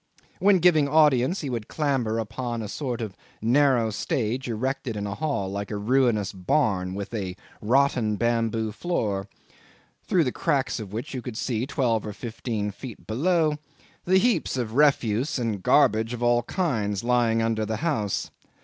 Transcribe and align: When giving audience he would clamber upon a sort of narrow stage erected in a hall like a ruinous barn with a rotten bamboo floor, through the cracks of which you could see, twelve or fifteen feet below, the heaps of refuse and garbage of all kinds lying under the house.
When 0.39 0.57
giving 0.57 0.87
audience 0.87 1.41
he 1.41 1.49
would 1.51 1.67
clamber 1.67 2.17
upon 2.17 2.63
a 2.63 2.67
sort 2.67 3.01
of 3.01 3.15
narrow 3.39 3.91
stage 3.91 4.49
erected 4.49 4.97
in 4.97 5.05
a 5.05 5.13
hall 5.13 5.51
like 5.51 5.69
a 5.69 5.77
ruinous 5.77 6.33
barn 6.33 6.95
with 6.95 7.13
a 7.13 7.35
rotten 7.61 8.15
bamboo 8.15 8.71
floor, 8.71 9.27
through 10.07 10.23
the 10.23 10.31
cracks 10.31 10.79
of 10.79 10.91
which 10.91 11.13
you 11.13 11.21
could 11.21 11.37
see, 11.37 11.67
twelve 11.67 12.03
or 12.07 12.13
fifteen 12.13 12.71
feet 12.71 13.05
below, 13.05 13.57
the 14.05 14.17
heaps 14.17 14.57
of 14.57 14.73
refuse 14.73 15.37
and 15.37 15.61
garbage 15.61 16.15
of 16.15 16.23
all 16.23 16.41
kinds 16.41 17.03
lying 17.03 17.43
under 17.43 17.63
the 17.63 17.77
house. 17.85 18.31